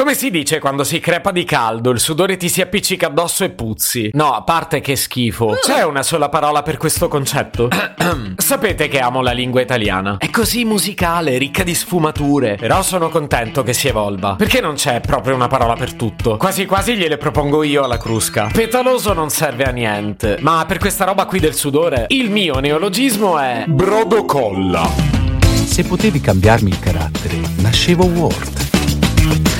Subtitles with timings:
[0.00, 3.50] Come si dice quando si crepa di caldo, il sudore ti si appiccica addosso e
[3.50, 4.08] puzzi?
[4.14, 5.58] No, a parte che schifo.
[5.60, 7.68] C'è una sola parola per questo concetto?
[8.34, 10.16] Sapete che amo la lingua italiana.
[10.16, 12.56] È così musicale, ricca di sfumature.
[12.56, 14.36] Però sono contento che si evolva.
[14.36, 16.38] Perché non c'è proprio una parola per tutto?
[16.38, 18.48] Quasi quasi gliele propongo io alla crusca.
[18.50, 20.38] Petaloso non serve a niente.
[20.40, 23.66] Ma per questa roba qui del sudore, il mio neologismo è...
[23.68, 24.90] Brodocolla.
[25.66, 29.59] Se potevi cambiarmi il carattere, nascevo Ward.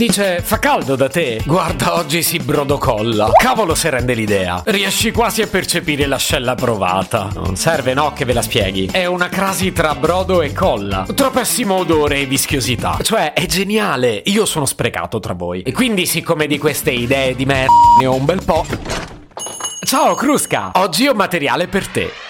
[0.00, 1.42] Dice, fa caldo da te?
[1.44, 3.32] Guarda, oggi si brodocolla.
[3.36, 4.62] Cavolo se rende l'idea.
[4.64, 7.28] Riesci quasi a percepire l'ascella provata.
[7.34, 8.88] Non serve, no, che ve la spieghi.
[8.90, 11.04] È una crasi tra brodo e colla.
[11.14, 12.96] Tropessimo odore e vischiosità.
[13.02, 14.22] Cioè, è geniale.
[14.24, 15.60] Io sono sprecato tra voi.
[15.60, 18.64] E quindi, siccome di queste idee di merda ne ho un bel po'...
[19.84, 20.70] Ciao, Crusca!
[20.76, 22.29] Oggi ho materiale per te.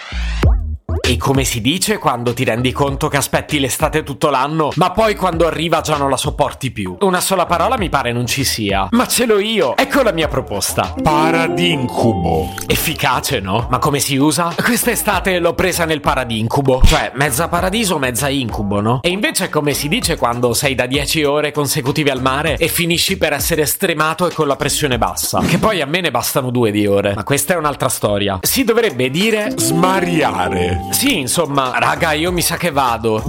[1.11, 5.17] E come si dice quando ti rendi conto che aspetti l'estate tutto l'anno, ma poi
[5.17, 6.99] quando arriva già non la sopporti più?
[7.01, 8.87] Una sola parola mi pare non ci sia.
[8.93, 9.77] Ma ce l'ho io.
[9.77, 10.95] Ecco la mia proposta.
[11.03, 12.55] Paradincubo.
[12.65, 13.67] Efficace, no?
[13.69, 14.55] Ma come si usa?
[14.55, 16.81] Quest'estate l'ho presa nel paradincubo.
[16.85, 19.01] Cioè, mezza paradiso, mezza incubo, no?
[19.03, 23.19] E invece come si dice quando sei da 10 ore consecutive al mare e finisci
[23.19, 25.41] per essere stremato e con la pressione bassa?
[25.41, 27.15] Che poi a me ne bastano due di ore.
[27.17, 28.39] Ma questa è un'altra storia.
[28.43, 29.53] Si dovrebbe dire...
[29.57, 30.99] Smariare.
[31.01, 33.25] Sì, insomma, raga, io mi sa che vado.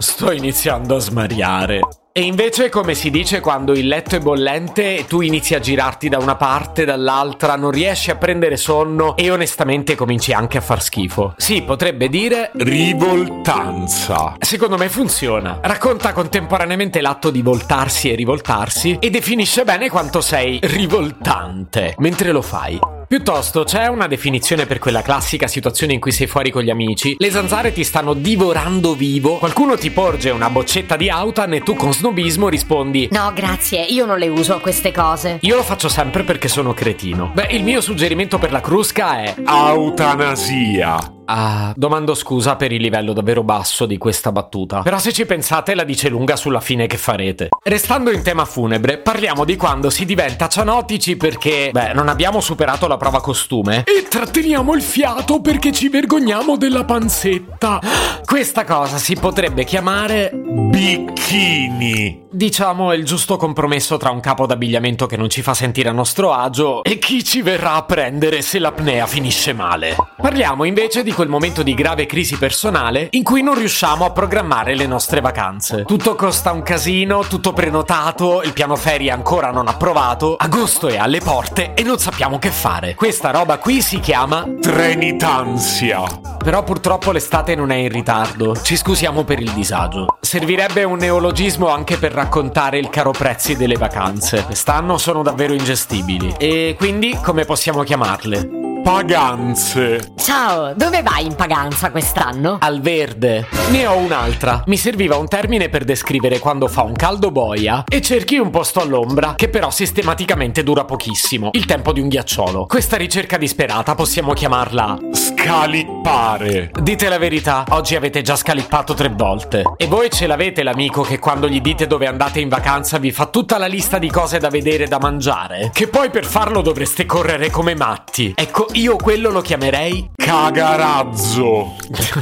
[0.00, 1.78] Sto iniziando a smariare.
[2.10, 6.08] E invece come si dice quando il letto è bollente e tu inizi a girarti
[6.08, 10.82] da una parte, dall'altra, non riesci a prendere sonno e onestamente cominci anche a far
[10.82, 11.34] schifo.
[11.36, 12.50] Sì, potrebbe dire...
[12.54, 14.34] Rivoltanza.
[14.40, 15.60] Secondo me funziona.
[15.62, 22.42] Racconta contemporaneamente l'atto di voltarsi e rivoltarsi e definisce bene quanto sei rivoltante mentre lo
[22.42, 22.97] fai.
[23.08, 27.16] Piuttosto c'è una definizione per quella classica situazione in cui sei fuori con gli amici,
[27.18, 31.74] le zanzare ti stanno divorando vivo, qualcuno ti porge una boccetta di autan e tu
[31.74, 35.38] con snobismo rispondi No, grazie, io non le uso queste cose.
[35.40, 37.30] Io lo faccio sempre perché sono cretino.
[37.32, 41.17] Beh, il mio suggerimento per la crusca è Autanasia.
[41.30, 44.80] Ah, domando scusa per il livello davvero basso di questa battuta.
[44.80, 47.48] Però se ci pensate la dice lunga sulla fine che farete.
[47.64, 52.86] Restando in tema funebre, parliamo di quando si diventa cianotici perché, beh, non abbiamo superato
[52.86, 57.78] la prova costume e tratteniamo il fiato perché ci vergogniamo della panzetta.
[58.24, 62.26] Questa cosa si potrebbe chiamare Bikini.
[62.30, 66.32] Diciamo il giusto compromesso tra un capo d'abbigliamento che non ci fa sentire a nostro
[66.32, 69.96] agio e chi ci verrà a prendere se l'apnea finisce male.
[70.16, 74.76] Parliamo invece di quel momento di grave crisi personale in cui non riusciamo a programmare
[74.76, 75.82] le nostre vacanze.
[75.82, 81.18] Tutto costa un casino, tutto prenotato, il piano ferie ancora non approvato, agosto è alle
[81.18, 82.94] porte e non sappiamo che fare.
[82.94, 86.04] Questa roba qui si chiama Trenitansia.
[86.38, 88.54] però purtroppo l'estate non è in ritardo.
[88.54, 90.18] Ci scusiamo per il disagio.
[90.20, 94.44] Servirebbe un neologismo anche per raccontare il caro prezzi delle vacanze.
[94.44, 96.36] Quest'anno sono davvero ingestibili.
[96.38, 98.57] E quindi come possiamo chiamarle?
[98.88, 100.12] Paganze.
[100.16, 102.56] Ciao, dove vai in paganza quest'anno?
[102.58, 103.46] Al verde.
[103.70, 104.62] Ne ho un'altra.
[104.64, 108.80] Mi serviva un termine per descrivere quando fa un caldo boia e cerchi un posto
[108.80, 111.50] all'ombra che però sistematicamente dura pochissimo.
[111.52, 112.64] Il tempo di un ghiacciolo.
[112.64, 116.70] Questa ricerca disperata possiamo chiamarla Scalippare.
[116.80, 119.64] Dite la verità, oggi avete già scalippato tre volte.
[119.76, 123.26] E voi ce l'avete l'amico che quando gli dite dove andate in vacanza vi fa
[123.26, 125.70] tutta la lista di cose da vedere e da mangiare?
[125.72, 128.32] Che poi per farlo dovreste correre come matti.
[128.34, 131.74] Ecco, io quello lo chiamerei Cagarazzo.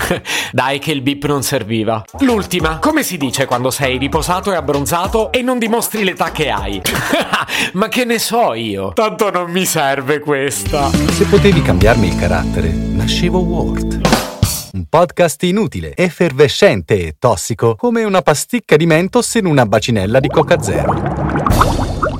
[0.52, 2.02] Dai che il bip non serviva.
[2.20, 6.80] L'ultima, come si dice quando sei riposato e abbronzato e non dimostri l'età che hai?
[7.74, 8.92] Ma che ne so io?
[8.94, 10.88] Tanto non mi serve questa.
[10.90, 14.00] Se potevi cambiarmi il carattere, nascevo Ward.
[14.72, 20.28] Un podcast inutile, effervescente e tossico, come una pasticca di mentos in una bacinella di
[20.28, 21.35] Coca Zero.